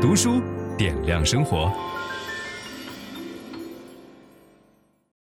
[0.00, 0.40] 读书
[0.78, 1.70] 点亮生活。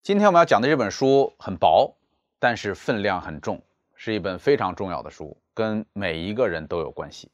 [0.02, 1.94] 今天我们要讲的这本书很薄，
[2.38, 3.62] 但是分量很重，
[3.94, 7.30] 是一本非常重要的书，跟每一个人都有关系。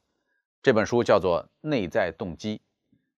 [0.61, 2.57] 这本书叫做《内在动机》，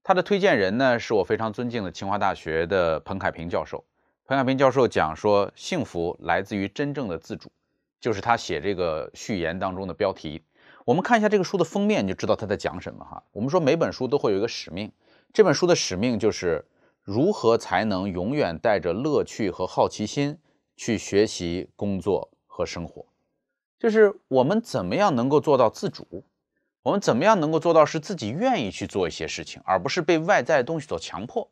[0.02, 3.82] 它的推荐人呢是我非常尊敬的清华大学的彭凯平教授。
[4.26, 7.50] 彭凯平教授讲说，幸福来自于真正的自主，
[7.98, 10.42] 就是他写这个序言当中的标题。
[10.84, 13.22] 我们看一下这个书的封面，你就知道他在讲什么哈。
[13.32, 14.90] 我们说每本书都会有一个使命，
[15.32, 16.64] 这本书的使命就是
[17.02, 20.38] 如何才能永远带着乐趣和好奇心
[20.76, 23.07] 去学习、工作和生活，
[23.79, 26.24] 就是我们怎么样能够做到自主，
[26.82, 31.49] 我们怎么样能够做到是自己愿意去做一些事情，而不是被外在的东西所强迫。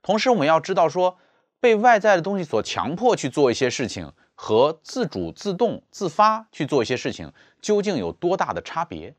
[0.00, 1.18] 同时，我们要知道说，
[1.58, 4.12] 被外在的东西所强迫去做一些事情。
[4.40, 9.12] 和自主、自动、自发去做一些事情，究竟有多大的差别？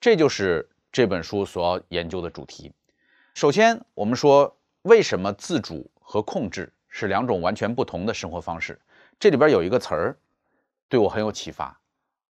[0.00, 2.72] 这就是这本书所要研究的主题。
[3.34, 8.80] 首先，我们说为什么自主和控制是两种完全不同的生活方式？
[9.20, 10.16] 这里边有一个词儿
[10.88, 11.78] 对我很有启发，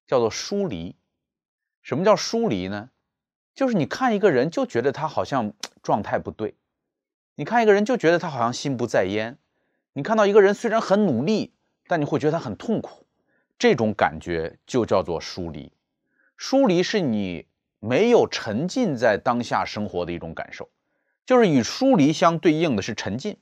[0.08, 0.96] 叫做疏离。
[1.84, 2.90] 什么叫疏离呢？
[3.54, 6.56] 就是你看一个人就觉得他好像状态不对，
[7.36, 9.38] 你看一个人就觉得他好像心不在焉，
[9.94, 11.54] 你看到一个人虽然很努力。
[11.92, 13.06] 但你会觉得他很痛苦，
[13.60, 15.70] 这种感觉就叫做疏离。
[16.38, 17.46] 疏离是你
[17.82, 20.70] 没有沉浸在当下生活的一种感受，
[21.26, 23.36] 就是与疏离相对应的是沉浸。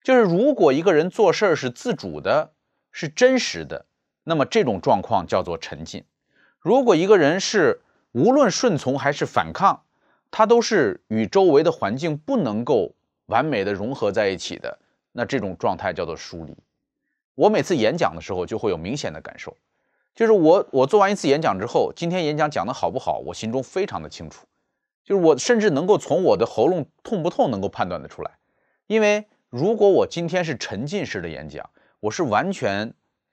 [0.00, 2.52] 就是如果一个人做事儿是自主的，
[2.92, 3.86] 是真实的，
[4.22, 6.04] 那么这种状况叫做沉浸。
[6.60, 7.80] 如果一个人是
[8.12, 9.82] 无论顺从还是反抗，
[10.30, 12.94] 他都是与周围的环境不能够
[13.26, 14.78] 完美的融合在一起的，
[15.10, 16.56] 那这种状态叫做疏离。
[17.34, 19.56] 我每次演讲的时候就会有明显的感受，
[20.14, 24.44] 就是我我做完一次演讲之后，今天演讲讲得好不好，我心中非常的清楚，
[25.02, 28.32] 就是我甚至能够从我的喉咙痛不痛能够判断得出来，
[28.86, 31.68] 因为如果我今天是沉浸式的演讲，
[32.00, 32.92] 我是完全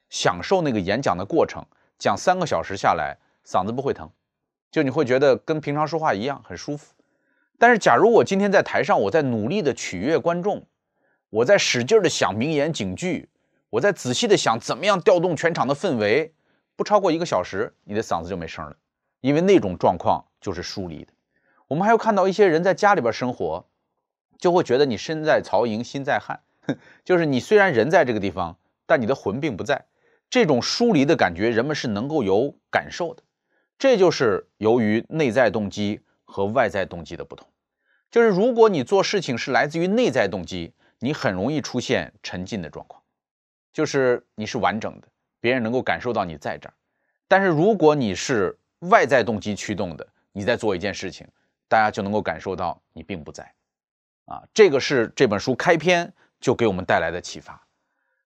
[0.10, 1.66] 享受那个演讲的过程，
[1.98, 4.10] 讲三个小时下来嗓子不会疼，
[4.72, 6.94] 就你会觉得跟平常说话一样很舒服。
[7.58, 10.66] 但是假如我今天在台上，我在努力的取悦观众，
[11.30, 13.28] 我在使劲的想名言警句。
[13.72, 16.34] 我在仔细的想怎么样调动全场的氛围，
[16.76, 18.76] 不超过一个小时，你的嗓子就没声了，
[19.22, 21.14] 因为那种状况就是疏离的。
[21.68, 23.64] 我们还有看到一些人在家里边生活，
[24.40, 26.40] 就会觉得你身在曹营心在汉，
[27.06, 28.58] 就是你虽然人在这个地方，
[28.88, 29.86] 但你的魂并不在。
[30.32, 33.22] 这种疏离的感觉，人们是能够有感受的。
[33.78, 37.48] 这就是由于内在动机和外在动机的不同。
[38.12, 42.99] 就是如果你做事情是来自于内在动机，你很容易出现沉浸的状况。
[43.72, 45.08] 就是你是完整的，
[45.40, 46.74] 别人能够感受到你在这儿。
[47.28, 51.28] 但是如果你是外在动机驱动的，你在做一件事情，
[51.68, 53.54] 大家就能够感受到你并不在。
[54.26, 57.68] 啊，这个是这本书开篇就给我们带来的启发。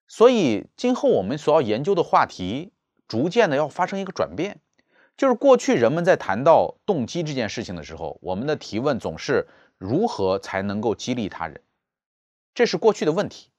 [0.08, 2.72] 所以今后我们所要研究的话题，
[3.08, 4.60] 逐渐的要发生一个转变。
[5.16, 11.62] 就是过去人们在谈到动机这件事情的时候，我们的提问总是如何才能够激励他人，
[12.54, 13.50] 这是过去的问题。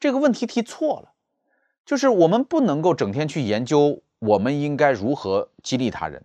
[0.00, 1.12] 这个问题提错了。
[1.88, 6.22] 就是我们不能够整天去研究我们应该如何激励他人，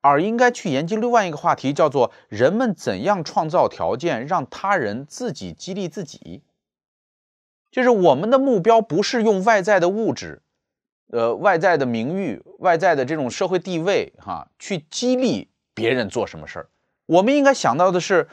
[0.00, 6.42] 而应该去研究另外一个话题，叫做人们怎样创造条件让他人自己激励自己。
[7.70, 10.42] 就是我们的目标不是用外在的物质，
[11.12, 16.68] 呃，外在的名誉、外在的这种社会地位，哈，去激励别人做什么事儿。
[17.06, 18.26] 我们应该想到的是，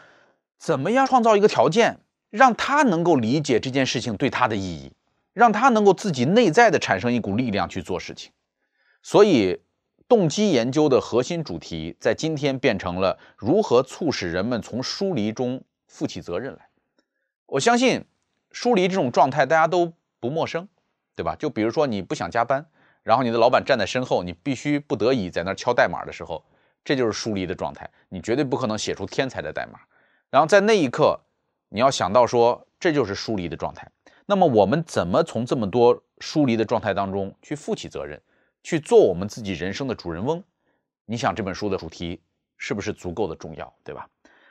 [0.58, 2.00] 怎么样创造一个条件，
[2.32, 4.94] 让他能够理解这件事情对他的意义。
[5.34, 8.32] 让他能够自己内在的产生一股力量去做事情，
[9.02, 9.62] 所以
[10.08, 16.68] 动机研究的核心主题在今天变成了如何促使人们从疏离中负起责任来。
[17.46, 18.04] 我相信
[18.52, 20.68] 疏离这种状态大家都不陌生，
[21.16, 21.36] 对吧？
[21.38, 22.66] 就比如说你不想加班，
[23.04, 26.44] 然后你的老板站在身后，你必须不得已在那敲代码的时候，
[26.84, 27.90] 这就是疏离的状态。
[28.10, 29.80] 你绝对不可能写出天才的代码，
[30.30, 31.20] 然后在那一刻
[31.70, 33.90] 你要想到说，这就是疏离的状态。
[34.32, 38.18] 那么我们怎么从这么多疏离的状态当中去负起责任，
[38.64, 40.42] 去做我们自己人生的主人翁？
[41.06, 42.22] 你想这本书的主题
[42.56, 44.08] 是不是足够的重要，对吧？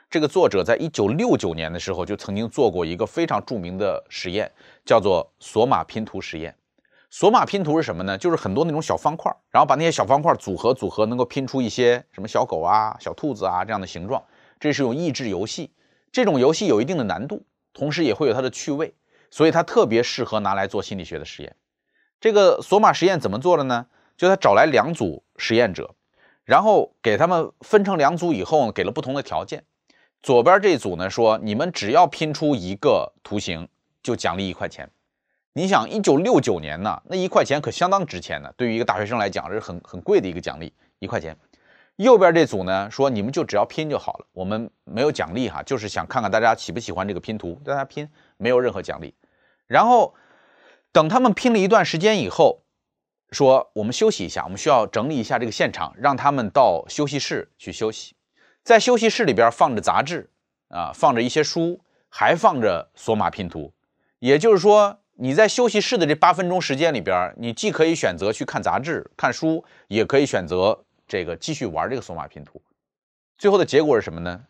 [0.07, 4.51] 这个作者在一九六九年的时候就曾经做过一个非常著名的实验，
[4.85, 6.55] 叫做索马拼图实验。
[7.09, 8.15] 索马拼图是什么呢？
[8.15, 14.23] 就是很多那种小方块，然后把那些小方块组合组合，能够拼出一些什么小狗啊、小兔子啊这样的形状。
[14.59, 15.71] 这是一种益智游戏，
[16.11, 17.43] 这种游戏有一定的难度，
[17.73, 18.93] 同时也会有它的趣味。
[19.31, 21.55] 所以它特别适合拿来做心理学的实验。
[22.19, 23.87] 这个索马实验怎么做的呢？
[24.15, 25.95] 就他找来两组实验者，
[26.45, 29.63] 然后给他们分成两组以后，给了不同的条件。
[30.21, 33.67] 左边这组呢说，你们只要拼出一个图形，
[34.03, 34.87] 就奖励一块钱。
[35.53, 41.35] 你想，一九六九年呢，那一块钱可相当值钱呢，对于一个大学生来讲，这是很很贵的一个奖励，一块钱。
[42.01, 49.13] 右边这组呢说，你们就只要拼就好了，我们没有奖励哈，就是想看看大家喜不喜欢这个拼图，大家拼，没有任何奖励。
[49.67, 50.15] 然后
[50.91, 52.63] 等他们拼了一段时间以后，
[53.31, 58.15] 说我们休息一下，我们需要整理一下这个现场，让他们到休息室去休息。
[58.63, 60.29] 在休息室里边放着杂志
[60.69, 63.71] 啊，放着一些书，还放着索马拼图。
[64.17, 72.61] 也就是说，你在休息室的这八分钟时间里边，你既可以选择去看杂志、看书，也可以选择这个继续玩这个索马拼图。
[73.37, 74.45] 最后的结果是什么呢？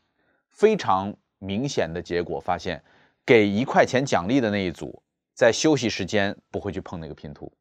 [0.47, 2.83] 非常明显的结果，发现
[3.25, 5.01] 给一块钱奖励的那一组，
[5.33, 7.51] 在休息时间不会去碰那个拼图。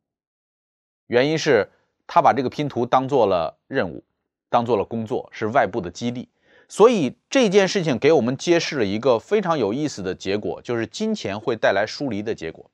[1.06, 1.66] 原因是
[2.06, 4.04] 他把这个拼图当做了任务，
[4.50, 6.28] 当做了工作，是外部的激励。
[6.68, 12.70] 所以这件事情给我们揭示了一个非常有意思的结果，就是金钱会带来疏离的结果。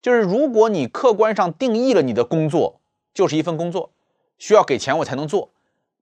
[0.00, 2.80] 就是如果你客观上定义了你的工作
[3.12, 3.90] 就是一份工作，
[4.38, 5.50] 需要给钱我才能做，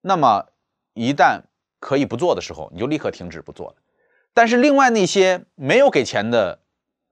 [0.01, 0.47] 那么
[0.95, 1.43] 一旦
[1.81, 3.77] 可以不做的时候，你就立刻停止不做了。
[4.35, 6.61] 但是另外那些没有给钱的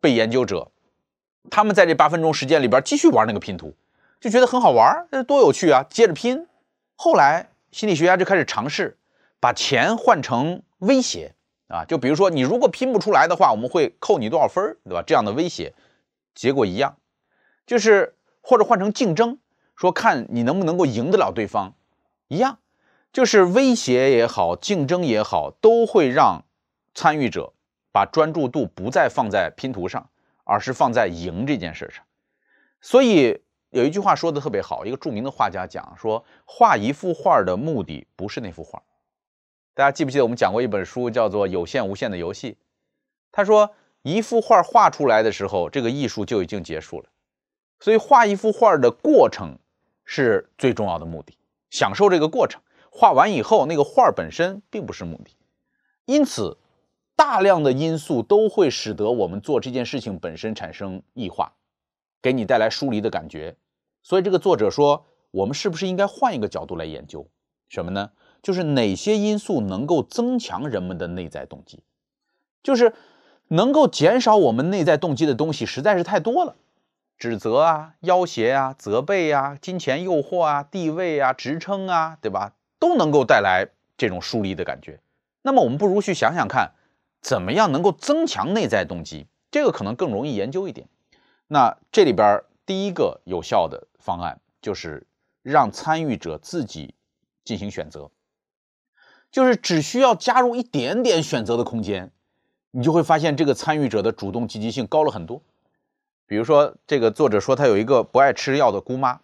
[0.00, 0.70] 被研究者，
[1.50, 3.74] 他们在这八分钟时间里边继续玩那个拼图。
[4.20, 5.82] 就觉得很好玩，这多有趣啊！
[5.88, 6.46] 接着拼。
[6.94, 8.98] 后来心理学家就开始尝试
[9.40, 11.32] 把钱换成威胁
[11.68, 15.02] 啊，就比如说你如果拼不出来的话，我们会扣你多少分，对吧？
[15.06, 15.72] 这样的威胁，
[16.34, 16.98] 结果一样，
[17.66, 19.38] 就是或者换成竞争，
[19.80, 21.72] 说看你能不能够赢得了对方，
[22.28, 22.58] 一样，
[23.12, 26.44] 就是威胁也好，竞争也好，都会让
[26.94, 27.54] 参与者
[27.90, 30.10] 把专注度不再放在拼图上，
[30.44, 32.04] 而是放在赢这件事上，
[32.80, 33.40] 所以。
[33.72, 38.82] 有一句话说的特别好，一个著名的画家讲说，画一幅画的目的不是那幅画。
[39.74, 42.50] 大家记不记得我们讲过一本书叫做《有限无限的游戏》？
[43.30, 43.72] 他说，
[44.02, 47.06] 一幅画画出来的时候，这个艺术就已经结束了。
[47.78, 49.56] 所以画一幅画的过程
[50.12, 51.38] 是最重要的目的，
[51.70, 52.60] 享受这个过程。
[52.90, 55.36] 画完以后，那个画本身并不是目的。
[56.04, 56.58] 因此，
[57.14, 61.52] 大量的因素都会使得我们做这件事情本身产生异化。
[62.20, 63.54] 给你带来疏离的感觉，
[64.02, 67.28] 所以这个作者说，我们是不是应该换一个角度来研究
[67.68, 68.10] 什么呢？
[68.42, 71.84] 就是哪些因素能够增强人们的内在动机？
[72.64, 72.94] 就是
[73.46, 76.56] 能够减少我们内在动机的东西实在是太多了，
[77.20, 82.54] 指责啊、要挟啊、责备啊、金钱诱惑啊、地位啊、职称啊，对吧？
[82.78, 83.68] 都能够带来
[83.98, 84.98] 这种疏离的感觉。
[85.42, 86.72] 那么我们不如去想想看，
[87.20, 89.26] 怎么样能够增强内在动机？
[89.50, 90.88] 这个可能更容易研究一点。
[91.46, 95.06] 那这里边第一个有效的方案就是
[95.42, 96.94] 让参与者自己
[97.44, 98.10] 进行选择，
[99.30, 102.12] 就是只需要加入一点点选择的空间，
[102.70, 105.42] 你就会发现这个参与者的主动积极性高了很多。
[106.30, 109.18] 比如说，这个作者说他有一个不爱吃药的姑妈，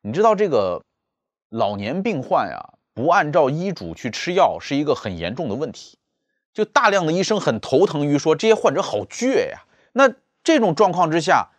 [0.00, 0.82] 你知道这个
[1.48, 5.96] 老年病患呀，不按照医嘱去吃药是一个很严重的问题，
[6.52, 9.60] 就大量的医生很头疼于说这些患者好倔呀。
[9.92, 10.12] 那
[10.42, 11.50] 这种状况之下。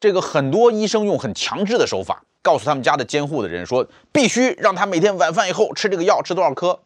[0.00, 6.78] 这个很多医生用很强制的手法告诉他们家的监护的人说，必须让他每天晚饭以后吃这个药，吃多少颗。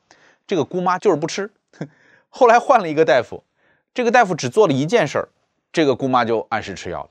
[0.46, 1.50] 这个姑妈就是不吃。
[2.30, 3.44] 后来换了一个大夫，
[3.92, 5.28] 这个大夫只做了一件事儿，
[5.70, 7.10] 这个姑妈就按时吃药了。